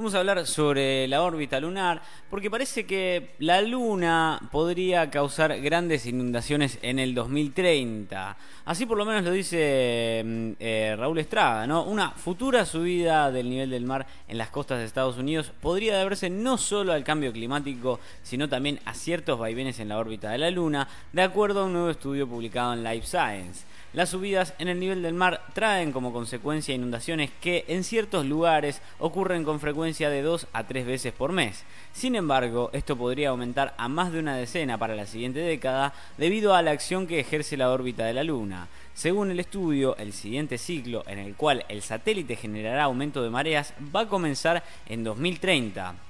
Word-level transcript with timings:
Vamos 0.00 0.14
a 0.14 0.20
hablar 0.20 0.46
sobre 0.46 1.06
la 1.08 1.20
órbita 1.20 1.60
lunar 1.60 2.00
porque 2.30 2.50
parece 2.50 2.86
que 2.86 3.32
la 3.38 3.60
luna 3.60 4.40
podría 4.50 5.10
causar 5.10 5.60
grandes 5.60 6.06
inundaciones 6.06 6.78
en 6.80 6.98
el 6.98 7.14
2030. 7.14 8.34
Así 8.64 8.86
por 8.86 8.96
lo 8.96 9.04
menos 9.04 9.24
lo 9.24 9.30
dice 9.30 10.22
mm, 10.24 10.52
eh, 10.58 10.96
Raúl 10.98 11.18
Estrada, 11.18 11.66
¿no? 11.66 11.84
Una 11.84 12.12
futura 12.12 12.64
subida 12.64 13.30
del 13.30 13.50
nivel 13.50 13.68
del 13.68 13.84
mar 13.84 14.06
en 14.26 14.38
las 14.38 14.48
costas 14.48 14.78
de 14.78 14.86
Estados 14.86 15.18
Unidos 15.18 15.52
podría 15.60 15.98
deberse 15.98 16.30
no 16.30 16.56
solo 16.56 16.94
al 16.94 17.04
cambio 17.04 17.30
climático, 17.30 18.00
sino 18.22 18.48
también 18.48 18.80
a 18.86 18.94
ciertos 18.94 19.38
vaivenes 19.38 19.80
en 19.80 19.90
la 19.90 19.98
órbita 19.98 20.30
de 20.30 20.38
la 20.38 20.50
luna, 20.50 20.88
de 21.12 21.20
acuerdo 21.20 21.60
a 21.60 21.64
un 21.66 21.74
nuevo 21.74 21.90
estudio 21.90 22.26
publicado 22.26 22.72
en 22.72 22.82
Life 22.82 23.06
Science. 23.06 23.66
Las 23.92 24.10
subidas 24.10 24.54
en 24.60 24.68
el 24.68 24.78
nivel 24.78 25.02
del 25.02 25.14
mar 25.14 25.42
traen 25.52 25.90
como 25.90 26.12
consecuencia 26.12 26.72
inundaciones 26.72 27.30
que 27.40 27.64
en 27.66 27.82
ciertos 27.82 28.24
lugares 28.24 28.80
ocurren 29.00 29.42
con 29.42 29.58
frecuencia 29.58 30.10
de 30.10 30.22
dos 30.22 30.46
a 30.52 30.64
tres 30.64 30.86
veces 30.86 31.12
por 31.12 31.32
mes. 31.32 31.64
Sin 31.92 32.14
embargo, 32.14 32.70
esto 32.72 32.96
podría 32.96 33.30
aumentar 33.30 33.74
a 33.78 33.88
más 33.88 34.12
de 34.12 34.20
una 34.20 34.36
decena 34.36 34.78
para 34.78 34.94
la 34.94 35.06
siguiente 35.06 35.40
década 35.40 35.92
debido 36.18 36.54
a 36.54 36.62
la 36.62 36.70
acción 36.70 37.08
que 37.08 37.18
ejerce 37.18 37.56
la 37.56 37.72
órbita 37.72 38.04
de 38.04 38.14
la 38.14 38.22
Luna. 38.22 38.68
Según 38.94 39.32
el 39.32 39.40
estudio, 39.40 39.96
el 39.96 40.12
siguiente 40.12 40.56
ciclo 40.56 41.02
en 41.08 41.18
el 41.18 41.34
cual 41.34 41.64
el 41.68 41.82
satélite 41.82 42.36
generará 42.36 42.84
aumento 42.84 43.24
de 43.24 43.30
mareas 43.30 43.74
va 43.92 44.02
a 44.02 44.08
comenzar 44.08 44.62
en 44.86 45.02
2030. 45.02 46.09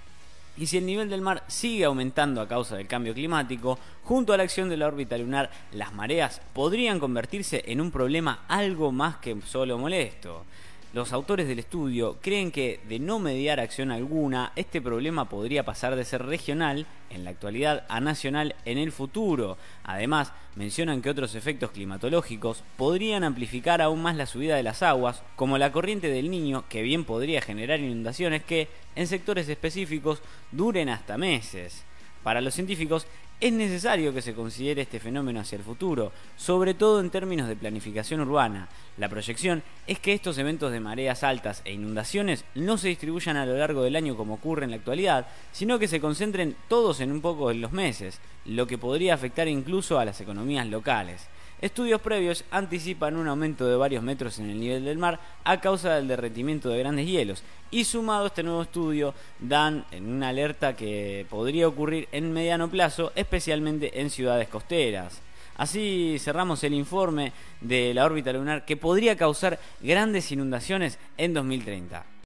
Y 0.57 0.67
si 0.67 0.79
el 0.79 0.87
nivel 0.87 1.09
del 1.09 1.23
mar 1.23 1.45
sigue 1.47 1.85
aumentando 1.85 2.41
a 2.41 2.49
causa 2.49 2.77
del 2.77 2.87
cambio 2.87 3.15
climático, 3.15 3.79
junto 4.05 4.33
a 4.33 4.37
la 4.37 4.43
acción 4.43 4.69
de 4.69 4.77
la 4.77 4.89
órbita 4.89 5.17
lunar, 5.17 5.51
las 5.73 5.93
mareas 5.95 6.41
podrían 6.53 6.99
convertirse 6.99 7.63
en 7.67 7.81
un 7.81 7.91
problema 7.91 8.45
algo 8.49 8.93
más 8.93 9.17
que 9.17 9.37
solo 9.47 9.79
molesto. 9.79 10.45
Los 10.93 11.13
autores 11.13 11.47
del 11.47 11.61
estudio 11.61 12.19
creen 12.21 12.51
que, 12.51 12.81
de 12.89 12.99
no 12.99 13.21
mediar 13.21 13.61
acción 13.61 13.93
alguna, 13.93 14.51
este 14.57 14.83
problema 14.83 15.29
podría 15.29 15.65
pasar 15.65 15.95
de 15.95 16.05
ser 16.05 16.27
regional, 16.27 16.85
en 17.11 17.23
la 17.23 17.31
actualidad, 17.31 17.85
a 17.89 18.01
nacional 18.01 18.57
en 18.65 18.77
el 18.77 18.91
futuro. 18.91 19.57
Además, 19.85 20.33
mencionan 20.57 21.01
que 21.01 21.11
otros 21.11 21.37
efectos 21.37 21.71
climatológicos 21.71 22.65
podrían 22.77 23.23
amplificar 23.23 23.81
aún 23.81 24.03
más 24.03 24.17
la 24.17 24.27
subida 24.27 24.57
de 24.57 24.65
las 24.65 24.83
aguas, 24.83 25.23
como 25.37 25.59
la 25.59 25.71
corriente 25.71 26.09
del 26.09 26.29
niño, 26.29 26.65
que 26.69 26.83
bien 26.83 27.05
podría 27.05 27.41
generar 27.41 27.79
inundaciones 27.79 28.43
que, 28.43 28.67
en 28.97 29.07
sectores 29.07 29.49
específicos, 29.49 30.21
duren 30.51 30.89
hasta 30.89 31.17
meses. 31.17 31.85
Para 32.23 32.41
los 32.41 32.55
científicos 32.55 33.07
es 33.41 33.53
necesario 33.55 34.13
que 34.13 34.21
se 34.21 34.35
considere 34.35 34.83
este 34.83 35.01
fenómeno 35.01 35.41
hacia 35.41 35.57
el 35.57 35.65
futuro, 35.65 36.13
sobre 36.37 36.75
todo 36.75 37.01
en 37.01 37.09
términos 37.09 37.49
de 37.49 37.57
planificación 37.57 38.21
urbana. 38.21 38.69
La 38.99 39.09
proyección 39.09 39.63
es 39.87 39.99
que 39.99 40.13
estos 40.13 40.37
eventos 40.37 40.71
de 40.73 40.81
mareas 40.81 41.23
altas 41.23 41.63
e 41.65 41.73
inundaciones 41.73 42.45
no 42.55 42.77
se 42.77 42.89
distribuyan 42.89 43.39
a 43.39 43.47
lo 43.47 43.57
largo 43.57 43.83
del 43.83 43.97
año 43.97 44.15
como 44.15 44.35
ocurre 44.35 44.65
en 44.65 44.71
la 44.73 44.77
actualidad, 44.77 45.27
sino 45.53 45.79
que 45.79 45.89
se 45.89 46.03
concentren 46.03 46.55
todos 46.69 47.01
en 47.01 47.11
un 47.11 47.23
poco 47.23 47.51
en 47.51 47.63
los 47.63 47.73
meses, 47.73 48.21
lo 48.45 48.67
que 48.67 48.77
podría 48.77 49.15
afectar 49.15 49.49
incluso 49.49 49.99
a 49.99 50.05
las 50.05 50.21
economías 50.21 50.67
locales. 50.67 51.27
Estudios 51.61 52.01
previos 52.01 52.43
anticipan 52.51 53.17
un 53.17 53.29
aumento 53.29 53.67
de 53.67 53.77
varios 53.77 54.03
metros 54.03 54.39
en 54.39 54.49
el 54.49 54.59
nivel 54.59 54.83
del 54.83 54.97
mar 54.97 55.21
a 55.45 55.61
causa 55.61 55.95
del 55.95 56.09
derretimiento 56.09 56.71
de 56.71 56.79
grandes 56.79 57.07
hielos 57.07 57.43
y 57.71 57.85
sumado 57.85 58.25
a 58.25 58.27
este 58.29 58.43
nuevo 58.43 58.63
estudio 58.63 59.13
dan 59.39 59.85
una 59.93 60.31
alerta 60.31 60.75
que 60.75 61.27
podría 61.29 61.69
ocurrir 61.69 62.09
en 62.13 62.33
mediano 62.33 62.71
plazo, 62.71 63.13
especialmente 63.15 64.01
en 64.01 64.09
ciudades 64.09 64.49
costeras. 64.49 65.21
Así 65.59 66.17
cerramos 66.19 66.65
el 66.65 66.73
informe 66.73 67.35
de 67.61 67.93
la 67.93 68.07
órbita 68.07 68.33
lunar 68.33 68.65
que 68.65 68.79
podría 68.79 69.15
causar 69.19 69.61
grandes 69.83 70.33
inundaciones 70.33 70.99
en 71.19 71.35
2030. 71.35 72.11